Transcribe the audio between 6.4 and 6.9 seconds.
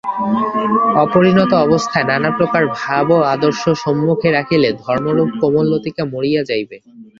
যাইবে।